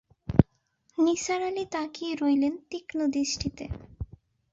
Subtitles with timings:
[0.97, 3.65] নিসার আলি তাকিয়ে রইলেন তীক্ষ্ণ দৃষ্টিতে।